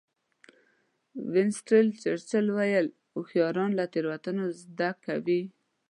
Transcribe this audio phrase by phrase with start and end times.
[1.33, 2.73] وینسټن چرچل وایي
[3.15, 5.41] هوښیاران له تېروتنو زده کوي.